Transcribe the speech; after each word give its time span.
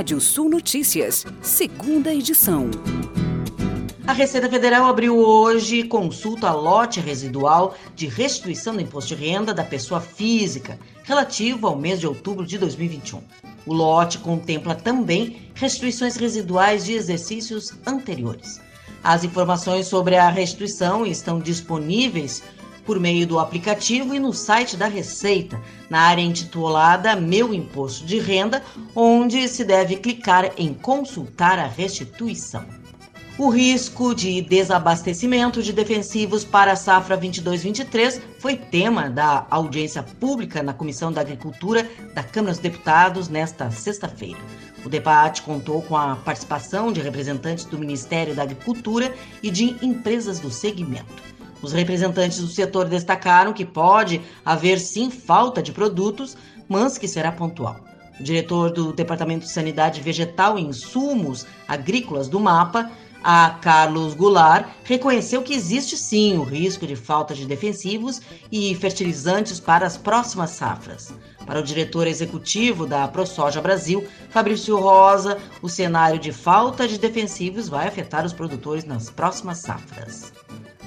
Rádio 0.00 0.18
Sul 0.18 0.48
Notícias, 0.48 1.26
segunda 1.42 2.10
edição. 2.10 2.70
A 4.06 4.14
Receita 4.14 4.48
Federal 4.48 4.86
abriu 4.86 5.18
hoje 5.18 5.82
consulta 5.82 6.50
lote 6.54 7.00
residual 7.00 7.76
de 7.94 8.06
restituição 8.06 8.74
do 8.74 8.80
imposto 8.80 9.14
de 9.14 9.22
renda 9.22 9.52
da 9.52 9.62
pessoa 9.62 10.00
física, 10.00 10.78
relativo 11.04 11.66
ao 11.66 11.76
mês 11.76 12.00
de 12.00 12.06
outubro 12.06 12.46
de 12.46 12.56
2021. 12.56 13.20
O 13.66 13.74
lote 13.74 14.16
contempla 14.16 14.74
também 14.74 15.50
restituições 15.52 16.16
residuais 16.16 16.86
de 16.86 16.94
exercícios 16.94 17.74
anteriores. 17.86 18.58
As 19.04 19.22
informações 19.22 19.86
sobre 19.86 20.16
a 20.16 20.30
restituição 20.30 21.04
estão 21.04 21.38
disponíveis 21.38 22.42
por 22.84 22.98
meio 22.98 23.26
do 23.26 23.38
aplicativo 23.38 24.14
e 24.14 24.18
no 24.18 24.32
site 24.32 24.76
da 24.76 24.86
Receita, 24.86 25.60
na 25.88 26.00
área 26.00 26.22
intitulada 26.22 27.16
Meu 27.16 27.52
Imposto 27.54 28.04
de 28.04 28.18
Renda, 28.18 28.62
onde 28.94 29.46
se 29.48 29.64
deve 29.64 29.96
clicar 29.96 30.52
em 30.56 30.72
Consultar 30.74 31.58
a 31.58 31.66
restituição. 31.66 32.64
O 33.40 33.48
risco 33.48 34.14
de 34.14 34.42
desabastecimento 34.42 35.62
de 35.62 35.72
defensivos 35.72 36.44
para 36.44 36.72
a 36.72 36.76
safra 36.76 37.16
22-23 37.16 38.20
foi 38.38 38.54
tema 38.54 39.08
da 39.08 39.46
audiência 39.48 40.02
pública 40.02 40.62
na 40.62 40.74
Comissão 40.74 41.10
da 41.10 41.22
Agricultura 41.22 41.88
da 42.12 42.22
Câmara 42.22 42.52
dos 42.52 42.60
Deputados 42.60 43.30
nesta 43.30 43.70
sexta-feira. 43.70 44.38
O 44.84 44.90
debate 44.90 45.40
contou 45.40 45.80
com 45.80 45.96
a 45.96 46.16
participação 46.16 46.92
de 46.92 47.00
representantes 47.00 47.64
do 47.64 47.78
Ministério 47.78 48.34
da 48.34 48.42
Agricultura 48.42 49.14
e 49.42 49.50
de 49.50 49.74
empresas 49.82 50.38
do 50.38 50.50
segmento. 50.50 51.39
Os 51.62 51.72
representantes 51.72 52.40
do 52.40 52.48
setor 52.48 52.86
destacaram 52.86 53.52
que 53.52 53.64
pode 53.64 54.20
haver 54.44 54.78
sim 54.78 55.10
falta 55.10 55.62
de 55.62 55.72
produtos, 55.72 56.36
mas 56.68 56.96
que 56.96 57.08
será 57.08 57.30
pontual. 57.30 57.76
O 58.18 58.22
diretor 58.22 58.70
do 58.70 58.92
Departamento 58.92 59.46
de 59.46 59.52
Sanidade 59.52 60.00
Vegetal 60.00 60.58
e 60.58 60.62
Insumos 60.62 61.46
Agrícolas 61.66 62.28
do 62.28 62.38
MAPA, 62.38 62.90
a 63.22 63.58
Carlos 63.60 64.14
Goulart, 64.14 64.66
reconheceu 64.84 65.42
que 65.42 65.52
existe 65.52 65.96
sim 65.96 66.38
o 66.38 66.42
risco 66.42 66.86
de 66.86 66.96
falta 66.96 67.34
de 67.34 67.46
defensivos 67.46 68.20
e 68.50 68.74
fertilizantes 68.74 69.60
para 69.60 69.86
as 69.86 69.96
próximas 69.96 70.50
safras. 70.50 71.12
Para 71.46 71.60
o 71.60 71.62
diretor 71.62 72.06
executivo 72.06 72.86
da 72.86 73.08
ProSoja 73.08 73.60
Brasil, 73.60 74.06
Fabrício 74.30 74.78
Rosa, 74.78 75.38
o 75.60 75.68
cenário 75.68 76.18
de 76.18 76.32
falta 76.32 76.86
de 76.86 76.98
defensivos 76.98 77.68
vai 77.68 77.88
afetar 77.88 78.24
os 78.24 78.32
produtores 78.32 78.84
nas 78.84 79.10
próximas 79.10 79.58
safras. 79.58 80.32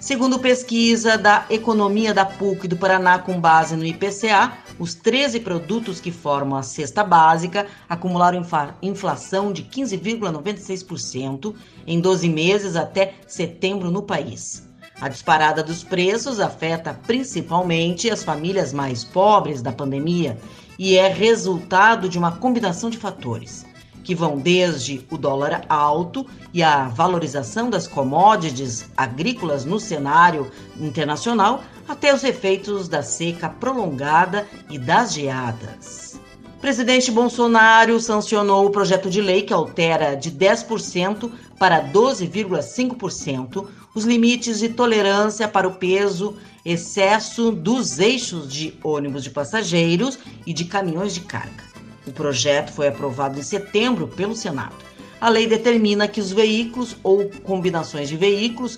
Segundo 0.03 0.37
pesquisa 0.37 1.17
da 1.17 1.45
Economia 1.49 2.13
da 2.13 2.25
PUC 2.25 2.67
do 2.67 2.75
Paraná 2.75 3.19
com 3.19 3.39
base 3.39 3.77
no 3.77 3.85
IPCA, 3.85 4.51
os 4.77 4.93
13 4.93 5.39
produtos 5.39 6.01
que 6.01 6.11
formam 6.11 6.57
a 6.57 6.61
cesta 6.61 7.05
básica 7.05 7.67
acumularam 7.87 8.45
inflação 8.81 9.53
de 9.53 9.63
15,96% 9.63 11.55
em 11.87 12.01
12 12.01 12.27
meses 12.27 12.75
até 12.75 13.13
setembro 13.25 13.89
no 13.89 14.03
país. 14.03 14.67
A 14.99 15.07
disparada 15.07 15.63
dos 15.63 15.85
preços 15.85 16.41
afeta 16.41 16.93
principalmente 17.07 18.09
as 18.09 18.25
famílias 18.25 18.73
mais 18.73 19.05
pobres 19.05 19.61
da 19.61 19.71
pandemia 19.71 20.37
e 20.77 20.97
é 20.97 21.07
resultado 21.07 22.09
de 22.09 22.17
uma 22.17 22.33
combinação 22.33 22.89
de 22.89 22.97
fatores 22.97 23.65
que 24.03 24.13
vão 24.13 24.37
desde 24.37 25.05
o 25.09 25.17
dólar 25.17 25.65
alto 25.69 26.25
e 26.53 26.61
a 26.61 26.87
valorização 26.89 27.69
das 27.69 27.87
commodities 27.87 28.89
agrícolas 28.95 29.65
no 29.65 29.79
cenário 29.79 30.51
internacional 30.79 31.63
até 31.87 32.13
os 32.13 32.23
efeitos 32.23 32.87
da 32.87 33.01
seca 33.01 33.49
prolongada 33.49 34.47
e 34.69 34.77
das 34.77 35.13
geadas. 35.13 36.19
O 36.57 36.59
presidente 36.63 37.11
Bolsonaro 37.11 37.99
sancionou 37.99 38.65
o 38.65 38.69
projeto 38.69 39.09
de 39.09 39.21
lei 39.21 39.41
que 39.41 39.53
altera 39.53 40.15
de 40.15 40.31
10% 40.31 41.29
para 41.59 41.83
12,5% 41.91 43.67
os 43.93 44.05
limites 44.05 44.59
de 44.59 44.69
tolerância 44.69 45.47
para 45.47 45.67
o 45.67 45.75
peso 45.75 46.35
excesso 46.65 47.51
dos 47.51 47.99
eixos 47.99 48.51
de 48.51 48.73
ônibus 48.81 49.23
de 49.23 49.29
passageiros 49.29 50.17
e 50.45 50.53
de 50.53 50.65
caminhões 50.65 51.13
de 51.13 51.21
carga. 51.21 51.72
O 52.05 52.11
projeto 52.11 52.71
foi 52.71 52.87
aprovado 52.87 53.39
em 53.39 53.43
setembro 53.43 54.07
pelo 54.07 54.35
Senado. 54.35 54.75
A 55.21 55.29
lei 55.29 55.47
determina 55.47 56.07
que 56.07 56.19
os 56.19 56.31
veículos 56.31 56.97
ou 57.01 57.29
combinações 57.43 58.09
de 58.09 58.17
veículos, 58.17 58.77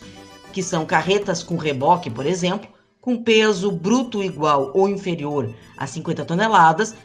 que 0.54 0.62
são 0.62 0.86
carretas 0.86 1.42
com 1.42 1.58
reboque, 1.58 2.10
por 2.10 2.26
exemplo, 2.26 2.70
com 3.02 3.22
peso 3.22 3.72
bruto 3.72 4.24
igual 4.24 4.72
ou 4.74 4.88
inferior 4.88 5.54
a 5.78 5.88
50 5.88 6.24
toneladas, 6.26 6.96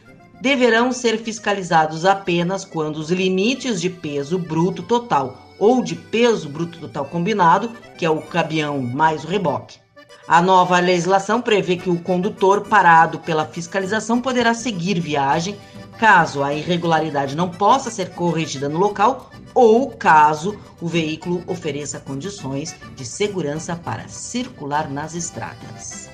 deverão 0.41 0.91
ser 0.91 1.19
fiscalizados 1.19 2.05
apenas 2.05 2.65
quando 2.65 2.97
os 2.97 3.11
limites 3.11 3.79
de 3.79 3.89
peso 3.89 4.39
bruto 4.39 4.81
total 4.81 5.37
ou 5.59 5.83
de 5.83 5.95
peso 5.95 6.49
bruto 6.49 6.79
total 6.79 7.05
combinado, 7.05 7.69
que 7.97 8.05
é 8.05 8.09
o 8.09 8.21
caminhão 8.21 8.81
mais 8.81 9.23
o 9.23 9.27
reboque. 9.27 9.77
A 10.27 10.41
nova 10.41 10.79
legislação 10.79 11.41
prevê 11.41 11.77
que 11.77 11.89
o 11.89 11.99
condutor 11.99 12.61
parado 12.61 13.19
pela 13.19 13.45
fiscalização 13.45 14.21
poderá 14.21 14.53
seguir 14.53 14.99
viagem 14.99 15.55
caso 16.01 16.41
a 16.41 16.51
irregularidade 16.51 17.35
não 17.35 17.47
possa 17.47 17.91
ser 17.91 18.09
corrigida 18.09 18.67
no 18.67 18.79
local 18.79 19.29
ou 19.53 19.91
caso 19.91 20.57
o 20.81 20.87
veículo 20.87 21.43
ofereça 21.45 21.99
condições 21.99 22.75
de 22.95 23.05
segurança 23.05 23.75
para 23.75 24.07
circular 24.07 24.89
nas 24.89 25.13
estradas. 25.13 26.09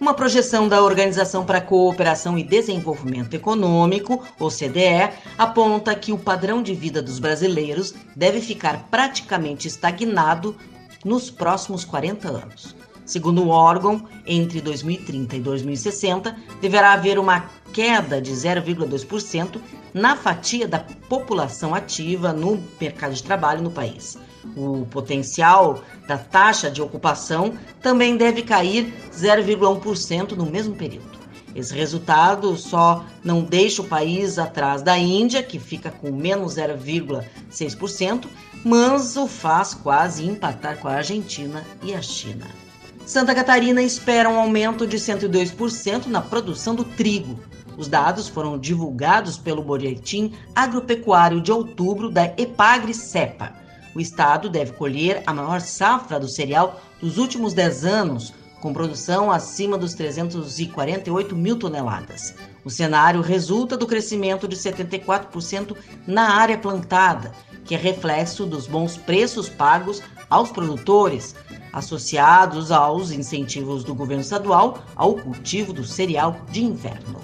Uma 0.00 0.12
projeção 0.12 0.66
da 0.66 0.82
Organização 0.82 1.46
para 1.46 1.58
a 1.58 1.60
Cooperação 1.60 2.36
e 2.36 2.42
Desenvolvimento 2.42 3.34
Econômico, 3.34 4.24
OCDE, 4.40 5.12
aponta 5.38 5.94
que 5.94 6.10
o 6.12 6.18
padrão 6.18 6.60
de 6.60 6.74
vida 6.74 7.00
dos 7.00 7.20
brasileiros 7.20 7.94
deve 8.16 8.40
ficar 8.40 8.88
praticamente 8.90 9.68
estagnado 9.68 10.56
nos 11.04 11.30
próximos 11.30 11.84
40 11.84 12.26
anos. 12.26 12.77
Segundo 13.08 13.42
o 13.42 13.48
órgão, 13.48 14.06
entre 14.26 14.60
2030 14.60 15.36
e 15.36 15.40
2060, 15.40 16.36
deverá 16.60 16.92
haver 16.92 17.18
uma 17.18 17.48
queda 17.72 18.20
de 18.20 18.30
0,2% 18.32 19.58
na 19.94 20.14
fatia 20.14 20.68
da 20.68 20.78
população 20.78 21.74
ativa 21.74 22.34
no 22.34 22.62
mercado 22.78 23.14
de 23.14 23.22
trabalho 23.22 23.62
no 23.62 23.70
país. 23.70 24.18
O 24.54 24.84
potencial 24.90 25.82
da 26.06 26.18
taxa 26.18 26.70
de 26.70 26.82
ocupação 26.82 27.54
também 27.80 28.14
deve 28.14 28.42
cair 28.42 28.92
0,1% 29.10 30.32
no 30.32 30.44
mesmo 30.44 30.74
período. 30.74 31.18
Esse 31.54 31.74
resultado 31.74 32.58
só 32.58 33.06
não 33.24 33.40
deixa 33.40 33.80
o 33.80 33.88
país 33.88 34.38
atrás 34.38 34.82
da 34.82 34.98
Índia, 34.98 35.42
que 35.42 35.58
fica 35.58 35.90
com 35.90 36.12
menos 36.12 36.56
0,6%, 36.56 38.26
mas 38.62 39.16
o 39.16 39.26
faz 39.26 39.72
quase 39.72 40.26
empatar 40.26 40.76
com 40.76 40.88
a 40.88 40.96
Argentina 40.96 41.64
e 41.82 41.94
a 41.94 42.02
China. 42.02 42.67
Santa 43.08 43.34
Catarina 43.34 43.80
espera 43.80 44.28
um 44.28 44.38
aumento 44.38 44.86
de 44.86 44.98
102% 44.98 46.08
na 46.08 46.20
produção 46.20 46.74
do 46.74 46.84
trigo. 46.84 47.40
Os 47.74 47.88
dados 47.88 48.28
foram 48.28 48.58
divulgados 48.58 49.38
pelo 49.38 49.62
Boletim 49.62 50.34
Agropecuário 50.54 51.40
de 51.40 51.50
outubro 51.50 52.10
da 52.10 52.26
Epagre-Cepa. 52.36 53.54
O 53.94 54.00
estado 54.00 54.50
deve 54.50 54.72
colher 54.72 55.22
a 55.26 55.32
maior 55.32 55.62
safra 55.62 56.20
do 56.20 56.28
cereal 56.28 56.82
dos 57.00 57.16
últimos 57.16 57.54
10 57.54 57.86
anos, 57.86 58.34
com 58.60 58.74
produção 58.74 59.32
acima 59.32 59.78
dos 59.78 59.94
348 59.94 61.34
mil 61.34 61.58
toneladas. 61.58 62.34
O 62.62 62.68
cenário 62.68 63.22
resulta 63.22 63.74
do 63.74 63.86
crescimento 63.86 64.46
de 64.46 64.54
74% 64.54 65.74
na 66.06 66.34
área 66.34 66.58
plantada, 66.58 67.32
que 67.68 67.74
é 67.74 67.78
reflexo 67.78 68.46
dos 68.46 68.66
bons 68.66 68.96
preços 68.96 69.46
pagos 69.46 70.02
aos 70.30 70.50
produtores, 70.50 71.36
associados 71.70 72.72
aos 72.72 73.10
incentivos 73.10 73.84
do 73.84 73.94
governo 73.94 74.22
estadual 74.22 74.78
ao 74.96 75.14
cultivo 75.14 75.74
do 75.74 75.84
cereal 75.84 76.40
de 76.50 76.64
inverno. 76.64 77.20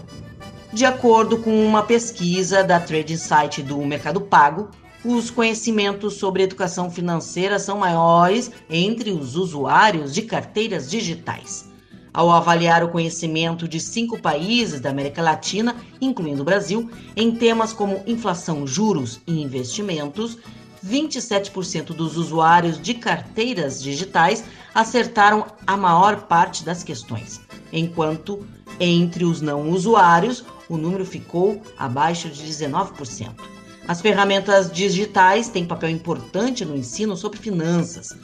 De 0.71 0.85
acordo 0.85 1.39
com 1.39 1.67
uma 1.67 1.83
pesquisa 1.83 2.63
da 2.63 2.79
Trade 2.79 3.15
Insight 3.15 3.63
do 3.63 3.79
Mercado 3.79 4.21
Pago, 4.21 4.69
os 5.03 5.31
conhecimentos 5.31 6.15
sobre 6.15 6.43
educação 6.43 6.91
financeira 6.91 7.59
são 7.59 7.79
maiores 7.79 8.51
entre 8.69 9.13
os 9.13 9.37
usuários 9.37 10.13
de 10.13 10.23
carteiras 10.23 10.91
digitais. 10.91 11.73
Ao 12.15 12.31
avaliar 12.31 12.85
o 12.85 12.91
conhecimento 12.91 13.67
de 13.67 13.81
cinco 13.81 14.21
países 14.21 14.81
da 14.81 14.89
América 14.89 15.21
Latina, 15.21 15.75
incluindo 16.01 16.43
o 16.43 16.45
Brasil, 16.45 16.89
em 17.17 17.35
temas 17.35 17.73
como 17.73 18.05
inflação, 18.07 18.65
juros 18.65 19.21
e 19.27 19.43
investimentos, 19.43 20.39
27% 20.87 21.87
dos 21.87 22.17
usuários 22.17 22.81
de 22.81 22.95
carteiras 22.95 23.83
digitais 23.83 24.45
acertaram 24.73 25.45
a 25.67 25.77
maior 25.77 26.29
parte 26.29 26.65
das 26.65 26.85
questões, 26.85 27.41
enquanto 27.73 28.47
entre 28.79 29.25
os 29.25 29.41
não 29.41 29.71
usuários 29.71 30.45
o 30.69 30.77
número 30.77 31.05
ficou 31.05 31.61
abaixo 31.77 32.29
de 32.29 32.45
19%. 32.45 33.33
As 33.89 34.01
ferramentas 34.01 34.71
digitais 34.71 35.49
têm 35.49 35.67
papel 35.67 35.91
importante 35.91 36.65
no 36.65 36.77
ensino 36.77 37.17
sobre 37.17 37.39
finanças. 37.39 38.17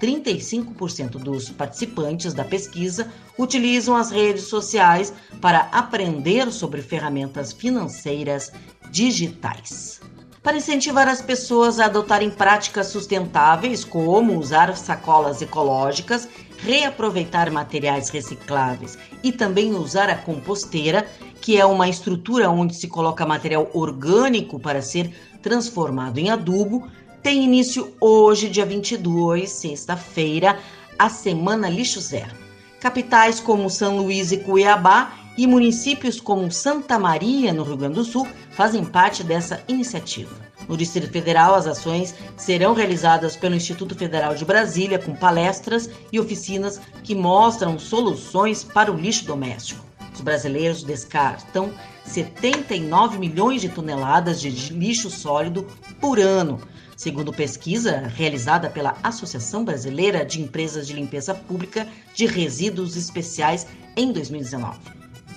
35% 0.00 1.12
dos 1.12 1.50
participantes 1.50 2.32
da 2.34 2.44
pesquisa 2.44 3.10
utilizam 3.38 3.96
as 3.96 4.10
redes 4.10 4.44
sociais 4.44 5.12
para 5.40 5.68
aprender 5.72 6.50
sobre 6.52 6.82
ferramentas 6.82 7.52
financeiras 7.52 8.52
digitais. 8.90 10.00
para 10.42 10.58
incentivar 10.58 11.08
as 11.08 11.20
pessoas 11.20 11.80
a 11.80 11.86
adotarem 11.86 12.30
práticas 12.30 12.86
sustentáveis, 12.86 13.84
como 13.84 14.38
usar 14.38 14.76
sacolas 14.76 15.42
ecológicas, 15.42 16.28
reaproveitar 16.58 17.50
materiais 17.50 18.10
recicláveis 18.10 18.96
e 19.24 19.32
também 19.32 19.74
usar 19.74 20.08
a 20.08 20.14
composteira, 20.14 21.04
que 21.40 21.58
é 21.58 21.66
uma 21.66 21.88
estrutura 21.88 22.48
onde 22.48 22.76
se 22.76 22.86
coloca 22.86 23.26
material 23.26 23.68
orgânico 23.74 24.60
para 24.60 24.80
ser 24.80 25.12
transformado 25.42 26.18
em 26.18 26.30
adubo, 26.30 26.88
tem 27.26 27.42
início 27.42 27.92
hoje, 28.00 28.48
dia 28.48 28.64
22, 28.64 29.50
sexta-feira, 29.50 30.60
a 30.96 31.08
Semana 31.08 31.68
Lixo 31.68 32.00
Zero. 32.00 32.30
Capitais 32.78 33.40
como 33.40 33.68
São 33.68 33.96
Luís 33.96 34.30
e 34.30 34.36
Cuiabá 34.36 35.12
e 35.36 35.44
municípios 35.44 36.20
como 36.20 36.52
Santa 36.52 37.00
Maria, 37.00 37.52
no 37.52 37.64
Rio 37.64 37.78
Grande 37.78 37.96
do 37.96 38.04
Sul, 38.04 38.28
fazem 38.52 38.84
parte 38.84 39.24
dessa 39.24 39.60
iniciativa. 39.66 40.36
No 40.68 40.76
Distrito 40.76 41.10
Federal, 41.10 41.56
as 41.56 41.66
ações 41.66 42.14
serão 42.36 42.74
realizadas 42.74 43.34
pelo 43.34 43.56
Instituto 43.56 43.96
Federal 43.96 44.36
de 44.36 44.44
Brasília, 44.44 44.96
com 44.96 45.12
palestras 45.12 45.90
e 46.12 46.20
oficinas 46.20 46.80
que 47.02 47.12
mostram 47.12 47.76
soluções 47.76 48.62
para 48.62 48.92
o 48.92 48.96
lixo 48.96 49.24
doméstico. 49.24 49.84
Os 50.14 50.20
brasileiros 50.20 50.84
descartam 50.84 51.72
79 52.04 53.18
milhões 53.18 53.62
de 53.62 53.68
toneladas 53.68 54.40
de 54.40 54.48
lixo 54.72 55.10
sólido 55.10 55.66
por 56.00 56.20
ano, 56.20 56.60
segundo 56.96 57.32
pesquisa 57.32 58.10
realizada 58.16 58.70
pela 58.70 58.96
Associação 59.02 59.64
Brasileira 59.64 60.24
de 60.24 60.40
Empresas 60.40 60.86
de 60.86 60.94
Limpeza 60.94 61.34
Pública 61.34 61.86
de 62.14 62.24
Resíduos 62.24 62.96
Especiais 62.96 63.66
em 63.94 64.10
2019. 64.10 64.78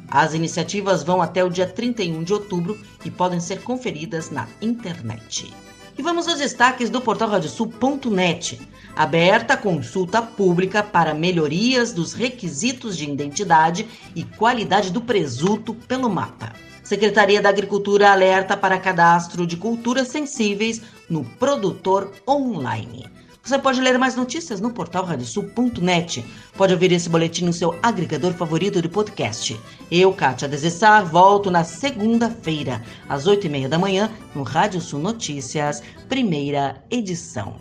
As 0.08 0.34
iniciativas 0.34 1.04
vão 1.04 1.22
até 1.22 1.44
o 1.44 1.50
dia 1.50 1.68
31 1.68 2.24
de 2.24 2.34
outubro 2.34 2.80
e 3.06 3.12
podem 3.12 3.40
ser 3.40 3.62
conferidas 3.62 4.32
na 4.32 4.48
internet. 4.62 5.54
E 5.98 6.02
vamos 6.02 6.28
aos 6.30 6.40
destaques 6.40 6.90
do 6.90 7.02
portal 7.02 7.30
radiosul.net. 7.30 8.60
Aberta 8.96 9.58
consulta 9.58 10.22
pública 10.22 10.82
para 10.82 11.14
melhorias 11.14 11.92
dos 11.92 12.14
requisitos 12.14 12.98
de 12.98 13.04
identidade 13.04 13.86
e 14.16 14.24
qualidade 14.24 14.92
do 14.92 15.02
presunto 15.02 15.74
pelo 15.74 16.10
mapa. 16.10 16.54
Secretaria 16.90 17.40
da 17.40 17.50
Agricultura 17.50 18.10
alerta 18.10 18.58
para 18.58 18.80
cadastro 18.80 19.46
de 19.46 19.56
culturas 19.56 20.08
sensíveis 20.08 20.82
no 21.08 21.24
produtor 21.24 22.12
online. 22.28 23.06
Você 23.44 23.60
pode 23.60 23.80
ler 23.80 24.00
mais 24.00 24.16
notícias 24.16 24.60
no 24.60 24.72
portal 24.72 25.06
radiosul.net. 25.06 26.26
Pode 26.58 26.74
ouvir 26.74 26.92
esse 26.92 27.08
boletim 27.08 27.46
no 27.46 27.54
seu 27.54 27.78
agregador 27.84 28.34
favorito 28.34 28.82
de 28.82 28.90
podcast. 28.90 29.56
Eu, 29.92 30.12
Kátia 30.14 30.48
Desessar, 30.48 31.06
volto 31.06 31.52
na 31.52 31.64
segunda-feira, 31.64 32.82
às 33.08 33.28
oito 33.28 33.46
e 33.46 33.50
meia 33.52 33.70
da 33.70 33.78
manhã, 33.78 34.10
no 34.34 34.42
Rádio 34.42 34.82
Sul 34.82 35.00
Notícias, 35.00 35.84
primeira 36.08 36.84
edição. 36.90 37.56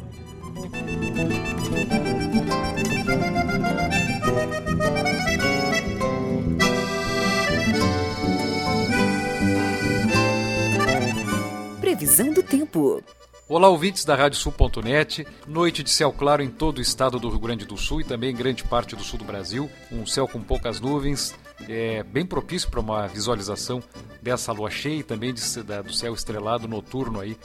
Previsão 11.98 12.32
do 12.32 12.44
tempo. 12.44 13.02
Olá, 13.48 13.68
ouvintes 13.68 14.04
da 14.04 14.14
Radiosul.net. 14.14 15.26
Noite 15.48 15.82
de 15.82 15.90
céu 15.90 16.12
claro 16.12 16.44
em 16.44 16.48
todo 16.48 16.78
o 16.78 16.80
estado 16.80 17.18
do 17.18 17.28
Rio 17.28 17.40
Grande 17.40 17.64
do 17.64 17.76
Sul 17.76 18.00
e 18.00 18.04
também 18.04 18.30
em 18.30 18.36
grande 18.36 18.62
parte 18.62 18.94
do 18.94 19.02
sul 19.02 19.18
do 19.18 19.24
Brasil. 19.24 19.68
Um 19.90 20.06
céu 20.06 20.28
com 20.28 20.40
poucas 20.40 20.78
nuvens, 20.78 21.34
é 21.68 22.04
bem 22.04 22.24
propício 22.24 22.70
para 22.70 22.78
uma 22.78 23.08
visualização 23.08 23.82
dessa 24.22 24.52
lua 24.52 24.70
cheia 24.70 25.00
e 25.00 25.02
também 25.02 25.34
de, 25.34 25.62
da, 25.64 25.82
do 25.82 25.92
céu 25.92 26.14
estrelado 26.14 26.68
noturno 26.68 27.18
aí 27.18 27.36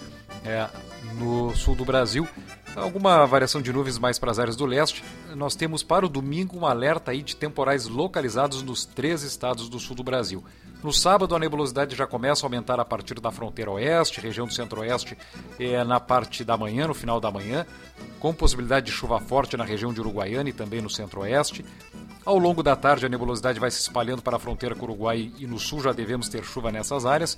é, 0.45 0.68
no 1.16 1.56
sul 1.56 1.75
do 1.75 1.86
Brasil. 1.86 2.28
Alguma 2.75 3.25
variação 3.28 3.62
de 3.62 3.72
nuvens 3.72 4.00
mais 4.00 4.18
para 4.18 4.31
as 4.31 4.40
áreas 4.40 4.56
do 4.56 4.66
leste. 4.66 5.04
Nós 5.36 5.56
temos 5.56 5.84
para 5.84 6.06
o 6.06 6.10
domingo 6.10 6.57
um 6.57 6.66
alerta 6.66 7.12
aí 7.12 7.22
de 7.22 7.36
temporais 7.36 7.88
localizados 7.88 8.63
nos 8.63 8.84
três 8.84 9.22
estados 9.22 9.69
do 9.69 9.80
sul 9.80 9.95
do 9.95 10.04
Brasil. 10.04 10.44
No 10.84 10.92
sábado, 10.92 11.34
a 11.34 11.40
nebulosidade 11.40 11.95
já 11.95 12.06
começa 12.06 12.45
a 12.45 12.48
aumentar 12.48 12.78
a 12.80 12.84
partir 12.84 13.19
da 13.22 13.31
fronteira 13.31 13.72
oeste, 13.72 14.19
região 14.19 14.45
do 14.45 14.54
centro-oeste, 14.54 15.18
é, 15.57 15.81
na 15.84 15.98
parte 15.98 16.44
da 16.44 16.57
manhã, 16.57 16.88
no 16.88 16.94
final 16.94 17.22
da 17.22 17.31
manhã, 17.31 17.66
com 18.19 18.34
possibilidade 18.34 18.88
de 18.88 18.92
chuva 18.92 19.18
forte 19.19 19.56
na 19.56 19.63
região 19.63 19.94
de 19.94 20.01
Uruguaiana 20.01 20.50
e 20.50 20.54
também 20.54 20.81
no 20.81 20.90
centro-oeste. 20.90 21.63
Ao 22.25 22.38
longo 22.38 22.62
da 22.62 22.75
tarde, 22.75 23.06
a 23.06 23.10
nebulosidade 23.10 23.60
vai 23.60 23.72
se 23.72 23.80
espalhando 23.80 24.22
para 24.22 24.36
a 24.36 24.40
fronteira 24.40 24.75
com 24.75 24.81
o 24.81 24.90
Uruguai 24.90 25.31
e 25.38 25.48
no 25.48 25.57
sul 25.57 25.81
já 25.81 25.94
devemos 25.94 26.28
ter 26.28 26.44
chuva 26.44 26.72
nessas 26.72 27.06
áreas. 27.06 27.38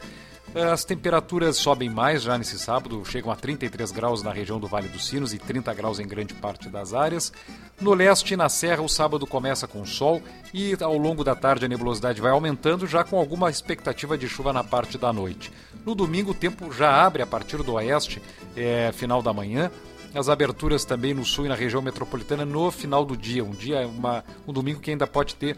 As 0.55 0.85
temperaturas 0.85 1.57
sobem 1.57 1.89
mais 1.89 2.21
já 2.21 2.37
nesse 2.37 2.57
sábado, 2.57 3.03
chegam 3.03 3.29
a 3.29 3.35
33 3.35 3.91
graus 3.91 4.23
na 4.23 4.31
região 4.31 4.57
do 4.57 4.69
Vale 4.69 4.87
dos 4.87 5.05
Sinos 5.05 5.33
e 5.33 5.37
30 5.37 5.73
graus 5.73 5.99
em 5.99 6.07
grande 6.07 6.33
parte 6.33 6.69
das 6.69 6.93
áreas. 6.93 7.33
No 7.81 7.93
leste 7.93 8.35
e 8.35 8.37
na 8.37 8.47
serra, 8.47 8.81
o 8.81 8.87
sábado 8.87 9.27
começa 9.27 9.67
com 9.67 9.85
sol 9.85 10.23
e 10.53 10.73
ao 10.81 10.97
longo 10.97 11.25
da 11.25 11.35
tarde 11.35 11.65
a 11.65 11.67
nebulosidade 11.67 12.21
vai 12.21 12.31
aumentando, 12.31 12.87
já 12.87 13.03
com 13.03 13.19
alguma 13.19 13.49
expectativa 13.49 14.17
de 14.17 14.29
chuva 14.29 14.53
na 14.53 14.63
parte 14.63 14.97
da 14.97 15.11
noite. 15.11 15.51
No 15.85 15.93
domingo, 15.93 16.31
o 16.31 16.33
tempo 16.33 16.71
já 16.71 17.03
abre 17.05 17.21
a 17.21 17.27
partir 17.27 17.61
do 17.61 17.73
oeste, 17.73 18.21
é, 18.55 18.93
final 18.93 19.21
da 19.21 19.33
manhã. 19.33 19.69
As 20.15 20.29
aberturas 20.29 20.85
também 20.85 21.13
no 21.13 21.25
sul 21.25 21.45
e 21.45 21.49
na 21.49 21.55
região 21.55 21.81
metropolitana 21.81 22.45
no 22.45 22.71
final 22.71 23.03
do 23.03 23.17
dia. 23.17 23.43
Um 23.43 23.51
dia, 23.51 23.85
uma, 23.85 24.23
um 24.47 24.53
domingo 24.53 24.79
que 24.79 24.89
ainda 24.89 25.05
pode 25.05 25.35
ter 25.35 25.57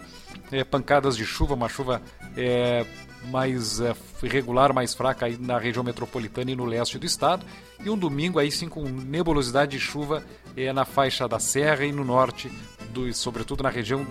é, 0.51 0.63
pancadas 0.63 1.15
de 1.15 1.23
chuva, 1.25 1.53
uma 1.53 1.69
chuva 1.69 2.01
é, 2.35 2.83
mais 3.25 3.79
é, 3.79 3.95
irregular, 4.23 4.73
mais 4.73 4.95
fraca 4.95 5.27
aí 5.27 5.37
na 5.37 5.59
região 5.59 5.83
metropolitana 5.83 6.49
e 6.49 6.55
no 6.55 6.65
leste 6.65 6.97
do 6.97 7.05
estado. 7.05 7.45
E 7.85 7.89
um 7.89 7.97
domingo 7.97 8.39
aí 8.39 8.51
sim 8.51 8.67
com 8.67 8.81
nebulosidade 8.83 9.71
de 9.71 9.79
chuva 9.79 10.23
na 10.73 10.85
faixa 10.85 11.27
da 11.27 11.37
Serra 11.37 11.85
e 11.85 11.91
no 11.91 12.03
norte, 12.03 12.51
do, 12.97 13.13
sobretudo 13.13 13.63
na 13.63 13.69
região 13.69 14.05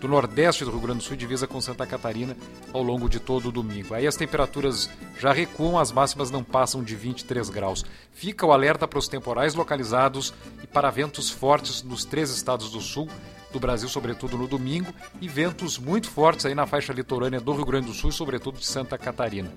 do 0.00 0.08
nordeste 0.08 0.64
do 0.64 0.70
Rio 0.70 0.80
Grande 0.80 0.98
do 0.98 1.04
Sul, 1.04 1.16
divisa 1.16 1.46
com 1.46 1.60
Santa 1.60 1.86
Catarina, 1.86 2.36
ao 2.72 2.82
longo 2.82 3.08
de 3.08 3.20
todo 3.20 3.48
o 3.48 3.52
domingo. 3.52 3.94
Aí 3.94 4.06
as 4.06 4.16
temperaturas 4.16 4.90
já 5.18 5.32
recuam, 5.32 5.78
as 5.78 5.92
máximas 5.92 6.30
não 6.30 6.42
passam 6.42 6.82
de 6.82 6.96
23 6.96 7.48
graus. 7.50 7.84
Fica 8.12 8.44
o 8.44 8.52
alerta 8.52 8.88
para 8.88 8.98
os 8.98 9.06
temporais 9.06 9.54
localizados 9.54 10.34
e 10.62 10.66
para 10.66 10.90
ventos 10.90 11.30
fortes 11.30 11.82
nos 11.82 12.04
três 12.04 12.30
estados 12.30 12.70
do 12.70 12.80
sul 12.80 13.08
do 13.52 13.60
Brasil, 13.60 13.88
sobretudo 13.88 14.36
no 14.36 14.48
domingo, 14.48 14.92
e 15.20 15.28
ventos 15.28 15.78
muito 15.78 16.08
fortes 16.08 16.46
aí 16.46 16.54
na 16.54 16.66
faixa 16.66 16.92
litorânea 16.92 17.40
do 17.40 17.52
Rio 17.52 17.66
Grande 17.66 17.86
do 17.88 17.92
Sul 17.92 18.08
e 18.08 18.12
sobretudo 18.12 18.58
de 18.58 18.64
Santa 18.64 18.96
Catarina. 18.96 19.52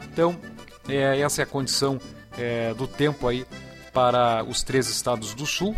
Então, 0.00 0.34
é, 0.88 1.20
essa 1.20 1.42
é 1.42 1.44
a 1.44 1.46
condição 1.46 2.00
é, 2.38 2.72
do 2.72 2.88
tempo 2.88 3.28
aí 3.28 3.46
para 3.92 4.44
os 4.44 4.62
três 4.62 4.88
estados 4.88 5.34
do 5.34 5.46
sul. 5.46 5.76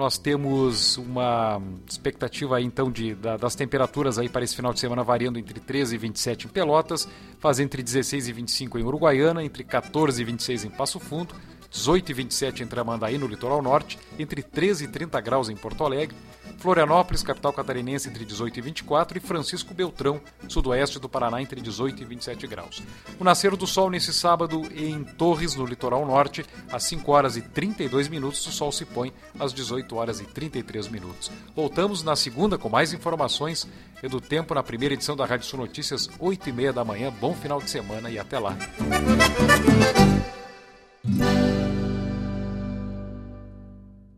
Nós 0.00 0.16
temos 0.16 0.96
uma 0.96 1.60
expectativa 1.86 2.56
aí, 2.56 2.64
então 2.64 2.90
de, 2.90 3.14
da, 3.14 3.36
das 3.36 3.54
temperaturas 3.54 4.18
aí 4.18 4.30
para 4.30 4.42
esse 4.42 4.56
final 4.56 4.72
de 4.72 4.80
semana 4.80 5.04
variando 5.04 5.38
entre 5.38 5.60
13 5.60 5.94
e 5.94 5.98
27 5.98 6.46
em 6.46 6.48
Pelotas, 6.48 7.06
faz 7.38 7.60
entre 7.60 7.82
16 7.82 8.28
e 8.28 8.32
25 8.32 8.78
em 8.78 8.82
Uruguaiana, 8.82 9.44
entre 9.44 9.62
14 9.62 10.22
e 10.22 10.24
26 10.24 10.64
em 10.64 10.70
Passo 10.70 10.98
Fundo, 10.98 11.34
18 11.70 12.10
e 12.10 12.14
27 12.14 12.62
em 12.62 12.66
Tramandaí, 12.66 13.16
no 13.16 13.26
litoral 13.26 13.62
norte, 13.62 13.98
entre 14.18 14.42
13 14.42 14.84
e 14.84 14.88
30 14.88 15.20
graus 15.20 15.48
em 15.48 15.56
Porto 15.56 15.84
Alegre, 15.84 16.16
Florianópolis, 16.58 17.22
capital 17.22 17.52
catarinense, 17.52 18.08
entre 18.08 18.24
18 18.24 18.58
e 18.58 18.60
24 18.60 19.16
e 19.16 19.20
Francisco 19.20 19.72
Beltrão, 19.72 20.20
sudoeste 20.46 20.98
do 20.98 21.08
Paraná, 21.08 21.40
entre 21.40 21.60
18 21.60 22.02
e 22.02 22.04
27 22.04 22.46
graus. 22.46 22.82
O 23.18 23.24
nascer 23.24 23.56
do 23.56 23.66
sol 23.66 23.88
nesse 23.88 24.12
sábado 24.12 24.62
em 24.74 25.02
Torres, 25.02 25.54
no 25.54 25.64
litoral 25.64 26.04
norte, 26.04 26.44
às 26.70 26.82
5 26.84 27.10
horas 27.10 27.36
e 27.36 27.42
32 27.42 28.08
minutos, 28.08 28.46
o 28.46 28.52
sol 28.52 28.70
se 28.70 28.84
põe 28.84 29.12
às 29.38 29.54
18 29.54 29.96
horas 29.96 30.20
e 30.20 30.24
33 30.24 30.88
minutos. 30.88 31.30
Voltamos 31.56 32.02
na 32.02 32.14
segunda 32.14 32.58
com 32.58 32.68
mais 32.68 32.92
informações 32.92 33.66
e 34.02 34.08
do 34.08 34.20
tempo 34.20 34.54
na 34.54 34.62
primeira 34.62 34.94
edição 34.94 35.16
da 35.16 35.24
Rádio 35.24 35.46
Sul 35.46 35.60
Notícias, 35.60 36.10
8 36.18 36.48
e 36.48 36.52
meia 36.52 36.72
da 36.72 36.84
manhã. 36.84 37.12
Bom 37.20 37.34
final 37.34 37.60
de 37.60 37.70
semana 37.70 38.10
e 38.10 38.18
até 38.18 38.38
lá. 38.38 38.56